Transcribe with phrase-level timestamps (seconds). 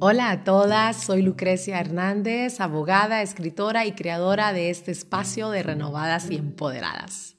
[0.00, 6.30] Hola a todas, soy Lucrecia Hernández, abogada, escritora y creadora de este espacio de renovadas
[6.30, 7.34] y empoderadas.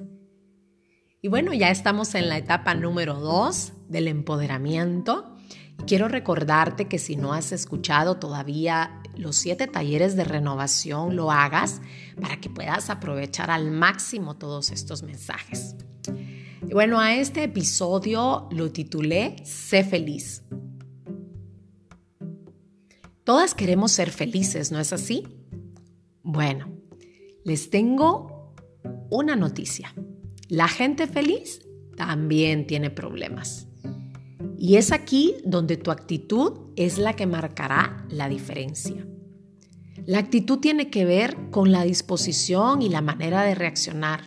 [1.22, 5.38] Y bueno, ya estamos en la etapa número 2 del empoderamiento.
[5.80, 11.32] Y quiero recordarte que si no has escuchado todavía los siete talleres de renovación, lo
[11.32, 11.80] hagas
[12.20, 15.78] para que puedas aprovechar al máximo todos estos mensajes.
[16.68, 20.44] Y bueno, a este episodio lo titulé Sé feliz.
[23.30, 25.28] Todas queremos ser felices, ¿no es así?
[26.24, 26.66] Bueno,
[27.44, 28.56] les tengo
[29.12, 29.94] una noticia.
[30.48, 31.62] La gente feliz
[31.96, 33.68] también tiene problemas.
[34.58, 39.08] Y es aquí donde tu actitud es la que marcará la diferencia.
[40.08, 44.24] La actitud tiene que ver con la disposición y la manera de reaccionar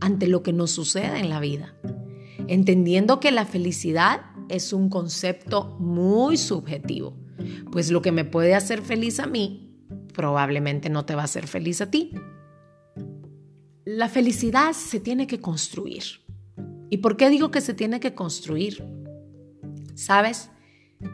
[0.00, 1.76] ante lo que nos sucede en la vida,
[2.48, 7.14] entendiendo que la felicidad es un concepto muy subjetivo
[7.70, 9.70] pues lo que me puede hacer feliz a mí,
[10.14, 12.12] probablemente no te va a hacer feliz a ti.
[13.84, 16.04] La felicidad se tiene que construir.
[16.90, 18.84] ¿Y por qué digo que se tiene que construir?
[19.94, 20.50] ¿Sabes?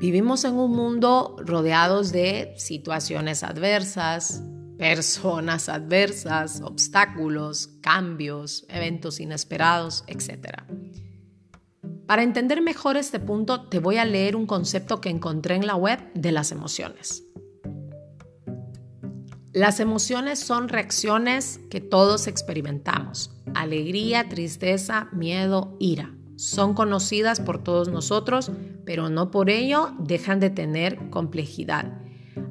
[0.00, 4.42] Vivimos en un mundo rodeados de situaciones adversas,
[4.78, 10.64] personas adversas, obstáculos, cambios, eventos inesperados, etc.
[12.06, 15.74] Para entender mejor este punto, te voy a leer un concepto que encontré en la
[15.74, 17.24] web de las emociones.
[19.52, 23.32] Las emociones son reacciones que todos experimentamos.
[23.54, 26.14] Alegría, tristeza, miedo, ira.
[26.36, 28.52] Son conocidas por todos nosotros,
[28.84, 32.02] pero no por ello dejan de tener complejidad.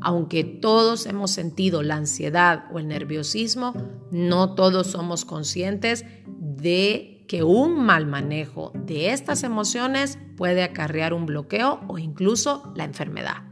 [0.02, 3.73] Aunque todos hemos sentido la ansiedad o el nerviosismo,
[4.11, 11.25] no todos somos conscientes de que un mal manejo de estas emociones puede acarrear un
[11.25, 13.43] bloqueo o incluso la enfermedad.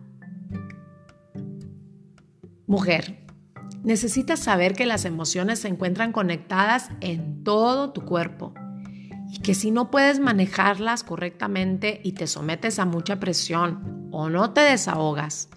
[2.68, 3.26] Mujer,
[3.84, 8.54] necesitas saber que las emociones se encuentran conectadas en todo tu cuerpo
[9.32, 14.52] y que si no puedes manejarlas correctamente y te sometes a mucha presión o no
[14.54, 15.50] te desahogas,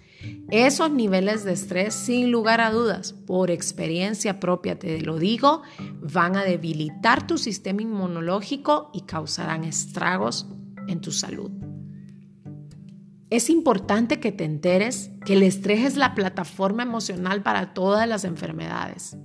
[0.49, 5.61] esos niveles de estrés, sin lugar a dudas, por experiencia propia te lo digo,
[6.01, 10.47] van a debilitar tu sistema inmunológico y causarán estragos
[10.87, 11.51] en tu salud.
[13.29, 18.23] Es importante que te enteres que el estrés es la plataforma emocional para todas las
[18.23, 19.17] enfermedades.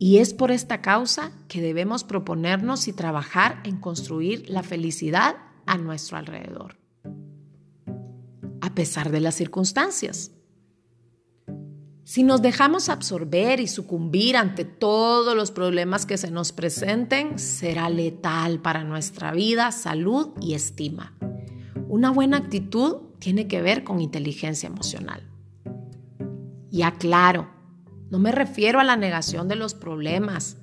[0.00, 5.78] Y es por esta causa que debemos proponernos y trabajar en construir la felicidad a
[5.78, 6.83] nuestro alrededor
[8.74, 10.32] a pesar de las circunstancias.
[12.02, 17.88] Si nos dejamos absorber y sucumbir ante todos los problemas que se nos presenten, será
[17.88, 21.16] letal para nuestra vida, salud y estima.
[21.88, 25.22] Una buena actitud tiene que ver con inteligencia emocional.
[26.72, 27.48] Y aclaro,
[28.10, 30.56] no me refiero a la negación de los problemas,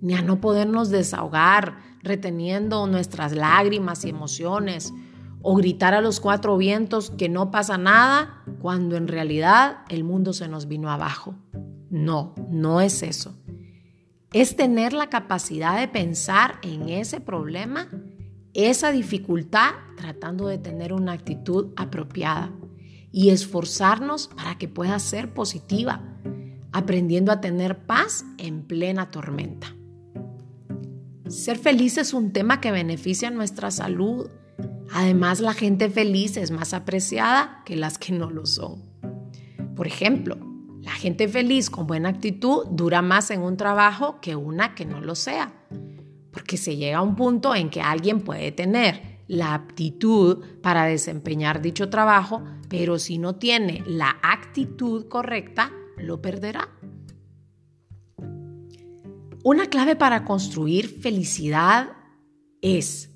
[0.00, 4.94] ni a no podernos desahogar reteniendo nuestras lágrimas y emociones
[5.42, 10.32] o gritar a los cuatro vientos que no pasa nada cuando en realidad el mundo
[10.32, 11.34] se nos vino abajo.
[11.90, 13.38] No, no es eso.
[14.32, 17.88] Es tener la capacidad de pensar en ese problema,
[18.52, 22.52] esa dificultad, tratando de tener una actitud apropiada
[23.10, 26.02] y esforzarnos para que pueda ser positiva,
[26.72, 29.74] aprendiendo a tener paz en plena tormenta.
[31.28, 34.30] Ser feliz es un tema que beneficia nuestra salud,
[34.92, 38.82] Además, la gente feliz es más apreciada que las que no lo son.
[39.76, 40.36] Por ejemplo,
[40.80, 45.00] la gente feliz con buena actitud dura más en un trabajo que una que no
[45.00, 45.52] lo sea,
[46.32, 51.60] porque se llega a un punto en que alguien puede tener la aptitud para desempeñar
[51.60, 56.68] dicho trabajo, pero si no tiene la actitud correcta, lo perderá.
[59.44, 61.90] Una clave para construir felicidad
[62.62, 63.10] es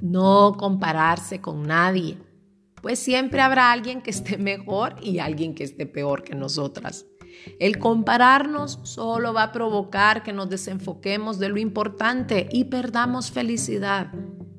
[0.00, 2.18] no compararse con nadie,
[2.82, 7.06] pues siempre habrá alguien que esté mejor y alguien que esté peor que nosotras.
[7.58, 14.12] El compararnos solo va a provocar que nos desenfoquemos de lo importante y perdamos felicidad.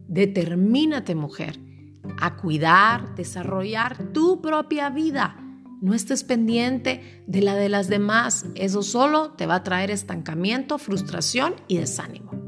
[0.08, 1.60] Determínate, mujer,
[2.20, 5.38] a cuidar, desarrollar tu propia vida.
[5.82, 8.46] No estés pendiente de la de las demás.
[8.56, 12.41] Eso solo te va a traer estancamiento, frustración y desánimo.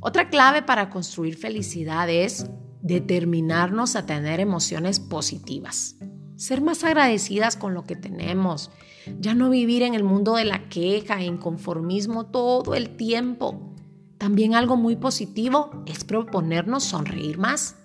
[0.00, 2.46] Otra clave para construir felicidad es
[2.82, 5.96] determinarnos a tener emociones positivas,
[6.36, 8.70] ser más agradecidas con lo que tenemos,
[9.18, 13.74] ya no vivir en el mundo de la queja e inconformismo todo el tiempo.
[14.18, 17.76] También algo muy positivo es proponernos sonreír más.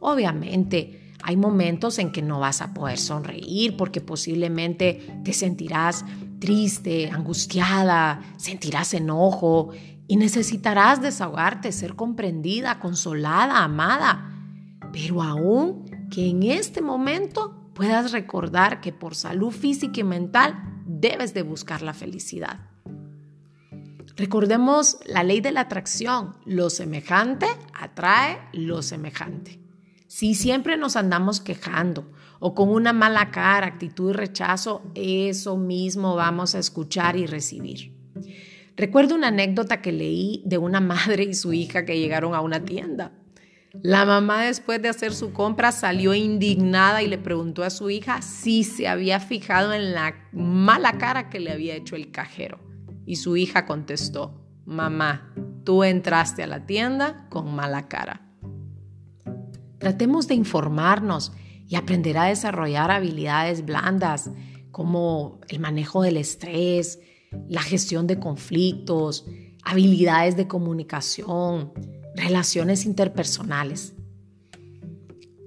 [0.00, 6.04] Obviamente, Hay momentos en que no vas a poder sonreír porque posiblemente te sentirás
[6.38, 9.70] triste, angustiada, sentirás enojo
[10.10, 14.28] y necesitarás desahogarte, ser comprendida, consolada, amada.
[14.92, 21.32] Pero aún que en este momento puedas recordar que por salud física y mental debes
[21.32, 22.58] de buscar la felicidad.
[24.16, 26.34] Recordemos la ley de la atracción.
[26.44, 29.60] Lo semejante atrae lo semejante.
[30.08, 32.10] Si siempre nos andamos quejando
[32.40, 37.99] o con una mala cara, actitud y rechazo, eso mismo vamos a escuchar y recibir.
[38.80, 42.64] Recuerdo una anécdota que leí de una madre y su hija que llegaron a una
[42.64, 43.12] tienda.
[43.82, 48.22] La mamá después de hacer su compra salió indignada y le preguntó a su hija
[48.22, 52.58] si se había fijado en la mala cara que le había hecho el cajero.
[53.04, 58.30] Y su hija contestó, mamá, tú entraste a la tienda con mala cara.
[59.76, 61.32] Tratemos de informarnos
[61.68, 64.30] y aprender a desarrollar habilidades blandas
[64.70, 66.98] como el manejo del estrés,
[67.48, 69.26] la gestión de conflictos,
[69.64, 71.72] habilidades de comunicación,
[72.14, 73.94] relaciones interpersonales.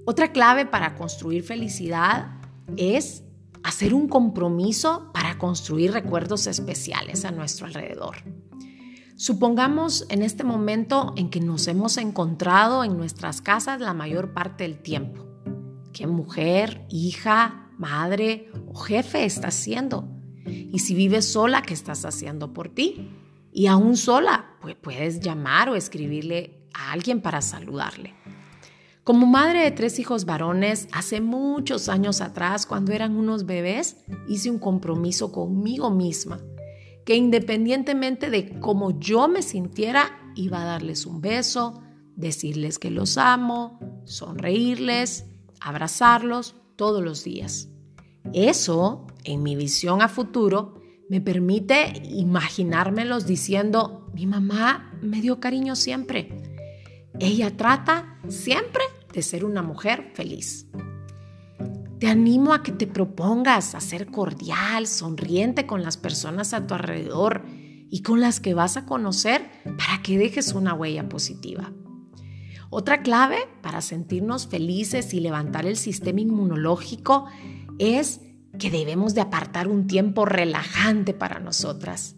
[0.06, 2.40] Otra clave para construir felicidad
[2.76, 3.24] es
[3.62, 8.16] hacer un compromiso para construir recuerdos especiales a nuestro alrededor.
[9.16, 14.64] Supongamos en este momento en que nos hemos encontrado en nuestras casas la mayor parte
[14.64, 15.24] del tiempo.
[15.92, 20.13] ¿Qué mujer, hija, madre o jefe estás siendo?
[20.46, 23.10] Y si vives sola, ¿qué estás haciendo por ti?
[23.52, 28.14] Y aún sola, puedes llamar o escribirle a alguien para saludarle.
[29.04, 33.98] Como madre de tres hijos varones, hace muchos años atrás, cuando eran unos bebés,
[34.28, 36.40] hice un compromiso conmigo misma,
[37.04, 41.82] que independientemente de cómo yo me sintiera, iba a darles un beso,
[42.16, 45.26] decirles que los amo, sonreírles,
[45.60, 47.68] abrazarlos todos los días.
[48.32, 55.76] Eso, en mi visión a futuro, me permite imaginármelos diciendo, mi mamá me dio cariño
[55.76, 56.54] siempre
[57.20, 58.82] ella trata siempre
[59.12, 60.66] de ser una mujer feliz.
[62.00, 66.74] Te animo a que te propongas a ser cordial, sonriente con las personas a tu
[66.74, 67.44] alrededor
[67.88, 71.72] y con las que vas a conocer para que dejes una huella positiva.
[72.68, 77.26] Otra clave para sentirnos felices y levantar el sistema inmunológico
[77.78, 78.20] es
[78.58, 82.16] que debemos de apartar un tiempo relajante para nosotras.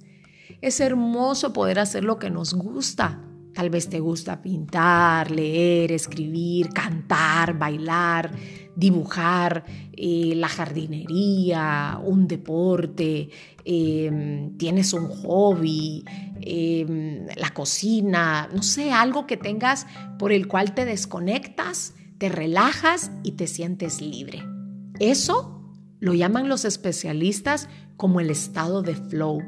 [0.61, 6.69] Es hermoso poder hacer lo que nos gusta, Tal vez te gusta pintar, leer, escribir,
[6.75, 8.31] cantar, bailar,
[8.77, 13.31] dibujar, eh, la jardinería, un deporte,
[13.65, 16.05] em, tienes un hobby,
[16.43, 19.87] em, la cocina, no sé, algo que tengas
[20.19, 24.43] por el cual te desconectas, te relajas y te sientes libre.
[25.01, 25.56] Eso
[26.01, 29.43] lo llaman los especialistas como el estado de flow,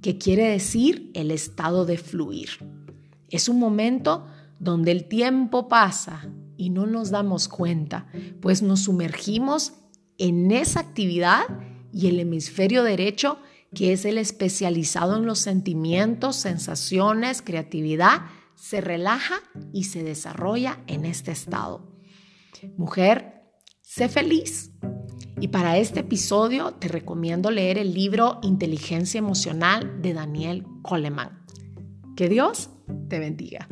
[0.00, 2.50] que quiere decir el estado de fluir.
[3.28, 4.26] Es un momento
[4.58, 8.06] donde el tiempo pasa y no nos damos cuenta,
[8.40, 9.74] pues nos sumergimos
[10.18, 11.42] en esa actividad
[11.92, 13.38] y el hemisferio derecho,
[13.74, 18.22] que es el especializado en los sentimientos, sensaciones, creatividad,
[18.54, 19.40] se relaja
[19.72, 21.92] y se desarrolla en este estado.
[22.76, 23.42] Mujer,
[23.80, 24.70] sé feliz.
[25.42, 31.44] Y para este episodio te recomiendo leer el libro Inteligencia Emocional de Daniel Coleman.
[32.14, 32.70] Que Dios
[33.08, 33.66] te bendiga.